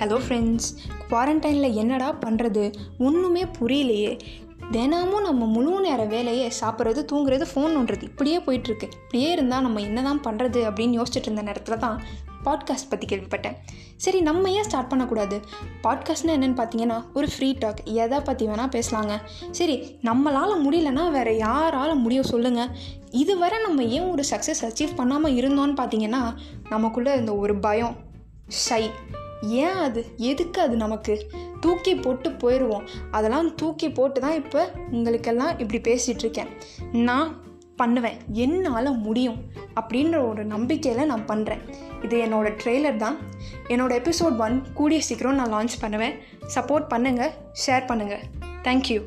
Hello 0.00 0.18
friends 0.26 0.68
குவாரண்டைனில் 1.10 1.72
என்னடா 1.72 2.06
பண்ணுறது 2.12 2.74
ஒன்றுமே 2.98 3.42
புரியலையே. 3.58 4.20
தினமும் 4.70 5.22
நம்ம 5.22 5.46
முழு 5.46 5.80
நேர 5.80 6.04
வேலையை 6.04 6.52
சாப்பிட்றது 6.60 7.00
தூங்குறது 7.10 7.44
ஃபோன் 7.50 7.74
நோண்டுறது 7.76 8.02
இப்படியே 8.02 8.38
போயிட்டுருக்கு. 8.38 8.86
இப்படியே 8.96 9.30
இருந்தால் 9.30 9.62
நம்ம 9.62 9.80
என்ன 9.80 10.02
தான் 10.02 10.22
பண்ணுறது 10.26 10.60
அப்படின்னு 10.68 10.98
யோசிச்சுட்டு 10.98 11.28
இருந்த 11.30 11.42
நேரத்தில் 11.42 11.78
தான் 11.78 12.00
பாட்காஸ்ட் 12.44 12.90
பற்றி 12.90 13.06
கேள்விப்பட்டேன். 13.06 13.56
சரி 13.96 14.20
நம்ம 14.20 14.50
ஏன் 14.50 14.62
ஸ்டார்ட் 14.62 14.88
பண்ணக்கூடாது? 14.88 15.40
பாட்காஸ்ட்னா 15.82 16.34
என்னென்னு 16.36 16.60
பார்த்தீங்கன்னா 16.62 16.98
ஒரு 17.14 17.28
ஃப்ரீ 17.28 17.52
டாக் 17.58 17.84
எதை 17.84 18.20
பற்றி 18.20 18.46
வேணால் 18.46 18.74
பேசலாங்க. 18.76 19.16
சரி 19.50 19.98
நம்மளால் 20.02 20.62
முடியலன்னா 20.66 21.10
வேறு 21.10 21.36
யாரால் 21.36 21.94
முடியும் 21.94 22.30
சொல்லுங்கள் 22.32 22.70
இதுவரை 23.10 23.58
நம்ம 23.62 23.82
ஏன் 23.82 24.10
ஒரு 24.10 24.24
சக்ஸஸ் 24.30 24.66
அச்சீவ் 24.70 24.94
பண்ணாமல் 24.96 25.32
இருந்தோன்னு 25.32 25.76
பார்த்தீங்கன்னா 25.82 26.22
நமக்குள்ளே 26.68 27.14
இந்த 27.16 27.34
ஒரு 27.36 27.56
பயம் 27.58 27.96
ஷை 28.66 28.84
ஏன் 29.42 29.74
அது? 29.74 30.14
எதுக்கு 30.16 30.60
அது 30.60 30.76
நமக்கு? 30.76 31.30
தூக்கி 31.60 31.94
போட்டு 31.94 32.30
போயிடுவோம் 32.30 32.88
அதெல்லாம் 33.10 33.54
தூக்கி 33.54 33.90
போட்டு 33.90 34.20
தான் 34.20 34.34
இப்போ 34.34 34.72
உங்களுக்கெல்லாம் 34.90 35.58
இப்படி 35.58 35.80
பேசிகிட்டு 35.90 36.18
இருக்கேன். 36.18 36.48
நான் 36.92 37.48
பண்ணுவேன். 37.76 38.16
என்னால் 38.32 38.98
முடியும் 38.98 39.36
அப்படின்ற 39.80 40.28
ஒரு 40.28 40.44
நம்பிக்கையில் 40.44 41.06
நான் 41.06 41.26
பண்ணுறேன் 41.26 41.62
இது 42.02 42.24
என்னோடய 42.24 42.56
ட்ரெய்லர் 42.64 42.96
தான். 42.96 43.16
என்னோடய 43.68 44.02
எபிசோட் 44.02 44.38
ஒன் 44.38 44.72
கூடிய 44.74 45.00
சீக்கிரம் 45.00 45.34
நான் 45.34 45.52
லான்ச் 45.52 45.80
பண்ணுவேன். 45.80 46.14
சப்போர்ட் 46.54 46.92
பண்ணுங்கள் 46.94 47.30
ஷேர் 47.66 47.86
பண்ணுங்கள் 47.86 48.20
தேங்க்யூ 48.62 49.06